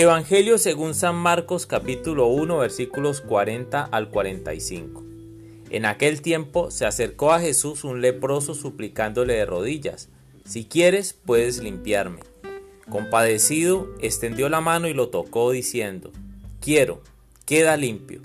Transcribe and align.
Evangelio 0.00 0.58
según 0.58 0.94
San 0.94 1.16
Marcos 1.16 1.66
capítulo 1.66 2.28
1 2.28 2.58
versículos 2.58 3.20
40 3.20 3.82
al 3.82 4.10
45. 4.10 5.02
En 5.70 5.86
aquel 5.86 6.22
tiempo 6.22 6.70
se 6.70 6.86
acercó 6.86 7.32
a 7.32 7.40
Jesús 7.40 7.82
un 7.82 8.00
leproso 8.00 8.54
suplicándole 8.54 9.34
de 9.34 9.44
rodillas, 9.44 10.08
si 10.44 10.66
quieres 10.66 11.14
puedes 11.14 11.60
limpiarme. 11.60 12.20
Compadecido, 12.88 13.88
extendió 14.00 14.48
la 14.48 14.60
mano 14.60 14.86
y 14.86 14.94
lo 14.94 15.08
tocó 15.08 15.50
diciendo, 15.50 16.12
quiero, 16.60 17.02
queda 17.44 17.76
limpio. 17.76 18.20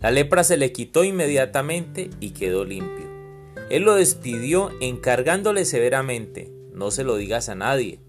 La 0.00 0.10
lepra 0.10 0.42
se 0.42 0.56
le 0.56 0.72
quitó 0.72 1.04
inmediatamente 1.04 2.10
y 2.18 2.30
quedó 2.30 2.64
limpio. 2.64 3.06
Él 3.70 3.84
lo 3.84 3.94
despidió 3.94 4.72
encargándole 4.80 5.64
severamente, 5.64 6.50
no 6.72 6.90
se 6.90 7.04
lo 7.04 7.14
digas 7.14 7.48
a 7.48 7.54
nadie 7.54 8.00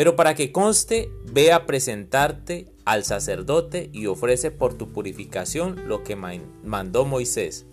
pero 0.00 0.16
para 0.16 0.34
que 0.34 0.50
conste, 0.50 1.12
ve 1.30 1.52
a 1.52 1.66
presentarte 1.66 2.72
al 2.86 3.04
sacerdote 3.04 3.90
y 3.92 4.06
ofrece 4.06 4.50
por 4.50 4.72
tu 4.72 4.94
purificación 4.94 5.78
lo 5.86 6.04
que 6.04 6.16
mandó 6.16 7.04
Moisés, 7.04 7.66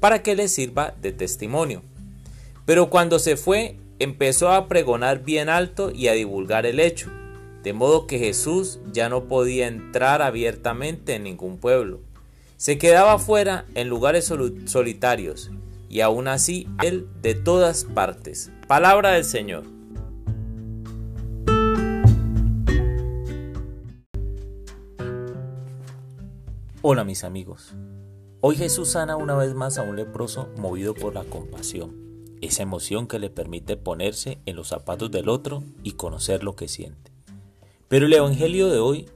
para 0.00 0.22
que 0.22 0.34
le 0.34 0.48
sirva 0.48 0.94
de 1.02 1.12
testimonio. 1.12 1.82
Pero 2.64 2.88
cuando 2.88 3.18
se 3.18 3.36
fue, 3.36 3.76
empezó 3.98 4.48
a 4.48 4.66
pregonar 4.66 5.24
bien 5.24 5.50
alto 5.50 5.92
y 5.94 6.08
a 6.08 6.14
divulgar 6.14 6.64
el 6.64 6.80
hecho, 6.80 7.10
de 7.62 7.74
modo 7.74 8.06
que 8.06 8.18
Jesús 8.18 8.80
ya 8.90 9.10
no 9.10 9.24
podía 9.24 9.66
entrar 9.66 10.22
abiertamente 10.22 11.16
en 11.16 11.24
ningún 11.24 11.58
pueblo. 11.58 12.00
Se 12.56 12.78
quedaba 12.78 13.18
fuera 13.18 13.66
en 13.74 13.90
lugares 13.90 14.32
solitarios, 14.64 15.50
y 15.90 16.00
aún 16.00 16.28
así 16.28 16.66
él 16.82 17.06
de 17.20 17.34
todas 17.34 17.84
partes. 17.84 18.50
Palabra 18.66 19.10
del 19.10 19.26
Señor. 19.26 19.77
Hola 26.90 27.04
mis 27.04 27.22
amigos. 27.22 27.74
Hoy 28.40 28.56
Jesús 28.56 28.92
sana 28.92 29.16
una 29.16 29.34
vez 29.34 29.52
más 29.52 29.76
a 29.76 29.82
un 29.82 29.96
leproso 29.96 30.48
movido 30.56 30.94
por 30.94 31.12
la 31.12 31.22
compasión, 31.24 31.94
esa 32.40 32.62
emoción 32.62 33.06
que 33.06 33.18
le 33.18 33.28
permite 33.28 33.76
ponerse 33.76 34.38
en 34.46 34.56
los 34.56 34.68
zapatos 34.68 35.10
del 35.10 35.28
otro 35.28 35.62
y 35.82 35.92
conocer 35.92 36.42
lo 36.42 36.56
que 36.56 36.66
siente. 36.66 37.12
Pero 37.88 38.06
el 38.06 38.14
Evangelio 38.14 38.70
de 38.70 38.78
hoy 38.78 39.10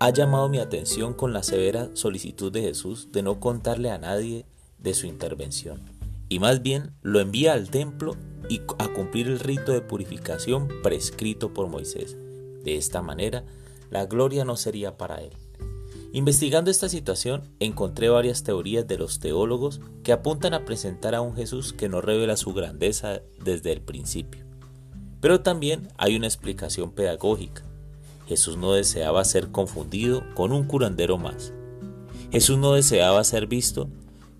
ha 0.00 0.10
llamado 0.10 0.48
mi 0.48 0.58
atención 0.58 1.14
con 1.14 1.32
la 1.32 1.44
severa 1.44 1.90
solicitud 1.94 2.50
de 2.50 2.62
Jesús 2.62 3.12
de 3.12 3.22
no 3.22 3.38
contarle 3.38 3.92
a 3.92 3.98
nadie 3.98 4.44
de 4.78 4.92
su 4.92 5.06
intervención, 5.06 5.80
y 6.28 6.40
más 6.40 6.60
bien 6.60 6.90
lo 7.02 7.20
envía 7.20 7.52
al 7.52 7.70
templo 7.70 8.16
y 8.48 8.62
a 8.78 8.88
cumplir 8.88 9.28
el 9.28 9.38
rito 9.38 9.70
de 9.70 9.80
purificación 9.80 10.66
prescrito 10.82 11.54
por 11.54 11.68
Moisés. 11.68 12.16
De 12.64 12.76
esta 12.76 13.00
manera, 13.00 13.44
la 13.90 14.06
gloria 14.06 14.44
no 14.44 14.56
sería 14.56 14.98
para 14.98 15.22
él, 15.22 15.30
Investigando 16.14 16.70
esta 16.70 16.90
situación, 16.90 17.48
encontré 17.58 18.10
varias 18.10 18.42
teorías 18.42 18.86
de 18.86 18.98
los 18.98 19.18
teólogos 19.18 19.80
que 20.02 20.12
apuntan 20.12 20.52
a 20.52 20.66
presentar 20.66 21.14
a 21.14 21.22
un 21.22 21.34
Jesús 21.34 21.72
que 21.72 21.88
no 21.88 22.02
revela 22.02 22.36
su 22.36 22.52
grandeza 22.52 23.22
desde 23.42 23.72
el 23.72 23.80
principio. 23.80 24.44
Pero 25.22 25.40
también 25.40 25.88
hay 25.96 26.14
una 26.14 26.26
explicación 26.26 26.90
pedagógica. 26.90 27.62
Jesús 28.28 28.58
no 28.58 28.74
deseaba 28.74 29.24
ser 29.24 29.50
confundido 29.52 30.22
con 30.34 30.52
un 30.52 30.64
curandero 30.64 31.16
más. 31.16 31.54
Jesús 32.30 32.58
no 32.58 32.74
deseaba 32.74 33.24
ser 33.24 33.46
visto 33.46 33.88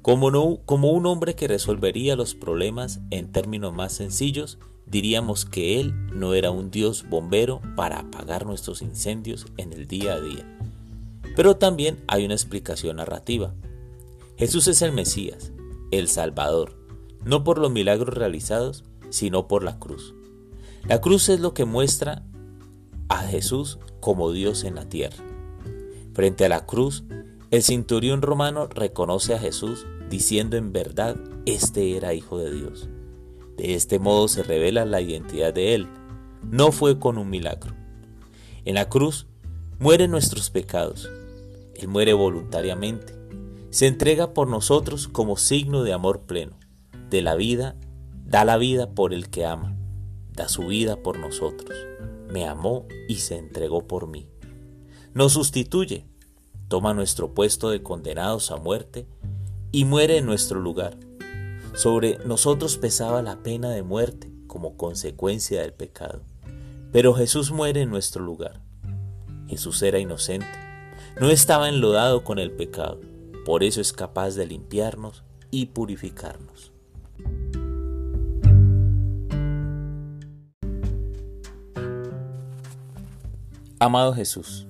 como, 0.03 0.27
un 0.27 1.07
hombre 1.07 1.35
que 1.35 1.49
resolvería 1.49 2.17
los 2.17 2.35
problemas 2.35 3.01
en 3.11 3.33
términos 3.33 3.73
más 3.73 3.95
sencillos, 3.95 4.59
diríamos 4.85 5.47
que 5.47 5.81
Él 5.81 5.95
no 6.13 6.35
era 6.35 6.51
un 6.51 6.71
Dios 6.71 7.07
bombero 7.09 7.63
para 7.77 8.01
apagar 8.01 8.45
nuestros 8.45 8.83
incendios 8.83 9.47
en 9.57 9.73
el 9.73 9.87
día 9.87 10.15
a 10.15 10.21
día 10.21 10.45
pero 11.37 11.57
también 11.57 12.03
hay 12.07 12.25
una 12.25 12.35
explicación 12.35 12.97
narrativa. 12.97 13.55
Jesús 14.37 14.69
es 14.69 14.83
el 14.83 14.93
Mesías, 14.93 15.53
el 15.91 16.09
Salvador, 16.09 16.77
no 17.25 17.45
por 17.45 17.59
los 17.59 17.71
milagros 17.71 18.15
realizados, 18.15 18.85
sino 19.11 19.47
por 19.47 19.63
la 19.63 19.79
cruz. 19.79 20.15
La 20.89 21.01
cruz 21.01 21.29
es 21.29 21.41
lo 21.41 21.55
que 21.55 21.65
muestra 21.65 22.25
a 23.09 23.19
Jesús 23.19 23.79
como 24.01 24.33
Dios 24.33 24.65
en 24.65 24.75
la 24.75 24.89
tierra. 24.89 25.23
Frente 26.15 26.45
a 26.45 26.49
la 26.49 26.67
cruz, 26.67 27.05
el 27.51 27.63
cinturión 27.63 28.23
romano 28.23 28.67
reconoce 28.67 29.35
a 29.35 29.39
Jesús 29.39 29.87
diciendo 30.09 30.57
en 30.57 30.73
verdad, 30.73 31.17
este 31.47 31.97
era 31.97 32.15
hijo 32.15 32.39
de 32.39 32.53
Dios. 32.53 32.89
De 33.57 33.75
este 33.75 33.99
modo 33.99 34.29
se 34.29 34.43
revela 34.43 34.85
la 34.85 35.01
identidad 35.01 35.55
de 35.55 35.75
él. 35.75 35.87
No 36.43 36.73
fue 36.73 36.99
con 36.99 37.19
un 37.19 37.31
milagro. 37.31 37.75
En 38.65 38.75
la 38.75 38.89
cruz 38.89 39.27
mueren 39.79 40.11
nuestros 40.11 40.51
pecados, 40.51 41.11
él 41.83 41.89
muere 41.89 42.13
voluntariamente. 42.13 43.15
Se 43.71 43.89
entrega 43.89 44.35
por 44.35 44.47
nosotros 44.47 45.09
como 45.09 45.37
signo 45.37 45.83
de 45.83 45.93
amor 45.93 46.21
pleno. 46.21 46.57
De 47.11 47.23
la 47.23 47.35
vida, 47.35 47.75
da 48.25 48.45
la 48.45 48.57
vida 48.57 48.91
por 48.95 49.13
el 49.13 49.31
que 49.31 49.45
ama. 49.45 49.77
Da 50.33 50.49
su 50.49 50.67
vida 50.67 51.03
por 51.03 51.19
nosotros. 51.19 51.77
Me 52.31 52.47
amó 52.47 52.87
y 53.09 53.17
se 53.17 53.37
entregó 53.37 53.89
por 53.89 54.07
mí. 54.07 54.29
Nos 55.13 55.33
sustituye. 55.33 56.07
Toma 56.69 56.95
nuestro 56.95 57.35
puesto 57.35 57.69
de 57.71 57.83
condenados 57.83 58.53
a 58.53 58.57
muerte 58.57 59.09
y 59.73 59.85
muere 59.85 60.19
en 60.19 60.27
nuestro 60.27 60.61
lugar. 60.61 60.97
Sobre 61.75 62.19
nosotros 62.25 62.79
pesaba 62.79 63.23
la 63.23 63.43
pena 63.43 63.71
de 63.71 63.83
muerte 63.83 64.31
como 64.47 64.77
consecuencia 64.77 65.63
del 65.63 65.73
pecado. 65.73 66.23
Pero 66.93 67.13
Jesús 67.13 67.51
muere 67.51 67.83
en 67.83 67.91
nuestro 67.91 68.23
lugar. 68.23 68.63
Jesús 69.49 69.83
era 69.83 69.99
inocente 69.99 70.72
no 71.21 71.29
estaba 71.31 71.69
enlodado 71.69 72.25
con 72.25 72.39
el 72.39 72.53
pecado, 72.53 73.01
por 73.45 73.63
eso 73.63 73.81
es 73.81 73.93
capaz 73.93 74.35
de 74.35 74.47
limpiarnos 74.47 75.23
y 75.51 75.67
purificarnos. 75.67 76.73
Amado 83.79 84.15
Jesús, 84.15 84.67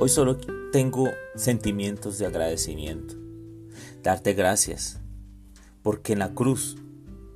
hoy 0.00 0.08
solo 0.08 0.36
tengo 0.72 1.08
sentimientos 1.36 2.18
de 2.18 2.26
agradecimiento. 2.26 3.14
Darte 4.02 4.34
gracias, 4.34 5.00
porque 5.82 6.12
en 6.12 6.18
la 6.18 6.34
cruz 6.34 6.76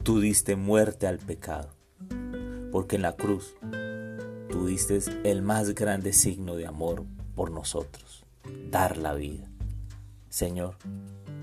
tú 0.02 0.20
diste 0.20 0.56
muerte 0.56 1.06
al 1.06 1.18
pecado, 1.18 1.70
porque 2.72 2.96
en 2.96 3.02
la 3.02 3.16
cruz 3.16 3.54
tú 4.50 4.66
diste 4.66 4.98
el 5.24 5.40
más 5.42 5.74
grande 5.74 6.12
signo 6.12 6.56
de 6.56 6.66
amor 6.66 7.04
por 7.38 7.52
nosotros, 7.52 8.24
dar 8.68 8.96
la 8.96 9.14
vida. 9.14 9.48
Señor, 10.28 10.74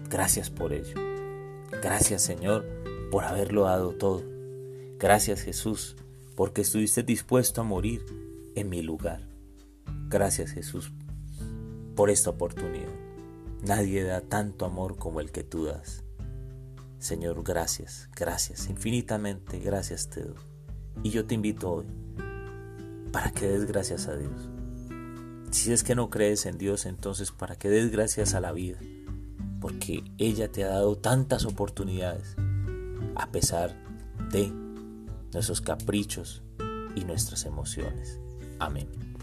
gracias 0.10 0.50
por 0.50 0.74
ello. 0.74 1.00
Gracias 1.82 2.22
Señor 2.22 2.66
por 3.12 3.24
haberlo 3.24 3.64
dado 3.64 3.94
todo. 3.94 4.22
Gracias 5.00 5.40
Jesús 5.40 5.96
porque 6.36 6.64
estuviste 6.64 7.02
dispuesto 7.02 7.62
a 7.62 7.64
morir 7.64 8.06
en 8.56 8.68
mi 8.68 8.82
lugar. 8.82 9.22
Gracias 10.10 10.52
Jesús 10.52 10.92
por 11.96 12.10
esta 12.10 12.32
oportunidad. 12.32 12.92
Nadie 13.62 14.04
da 14.04 14.20
tanto 14.20 14.66
amor 14.66 14.98
como 14.98 15.22
el 15.22 15.32
que 15.32 15.44
tú 15.44 15.64
das. 15.64 16.04
Señor, 17.00 17.42
gracias, 17.42 18.10
gracias, 18.18 18.70
infinitamente 18.70 19.60
gracias 19.60 20.10
te 20.10 20.24
doy. 20.24 20.36
Y 21.04 21.12
yo 21.12 21.26
te 21.26 21.36
invito 21.36 21.72
hoy 21.72 21.86
para 23.14 23.32
que 23.32 23.48
des 23.48 23.64
gracias 23.66 24.10
a 24.10 24.18
Dios. 24.18 24.50
Si 25.52 25.72
es 25.72 25.84
que 25.84 25.96
no 25.96 26.10
crees 26.10 26.46
en 26.46 26.58
Dios, 26.58 26.86
entonces 26.86 27.32
para 27.32 27.56
qué 27.56 27.70
des 27.70 27.92
gracias 27.92 28.34
a 28.34 28.42
la 28.42 28.52
vida, 28.52 28.78
porque 29.62 30.04
ella 30.18 30.52
te 30.52 30.64
ha 30.64 30.70
dado 30.70 30.98
tantas 30.98 31.46
oportunidades, 31.46 32.36
a 33.16 33.32
pesar 33.32 33.76
de 34.32 34.52
nuestros 35.34 35.62
caprichos 35.62 36.44
y 36.96 37.06
nuestras 37.06 37.46
emociones. 37.46 38.20
Amén. 38.60 39.15